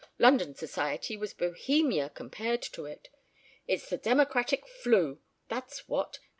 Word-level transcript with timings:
London 0.17 0.55
Society 0.55 1.15
was 1.15 1.35
Bohemia 1.35 2.09
compared 2.09 2.63
to 2.63 2.85
it. 2.87 3.09
It's 3.67 3.87
the 3.87 3.97
democratic 3.99 4.67
flu, 4.67 5.19
that's 5.47 5.87
what! 5.87 6.17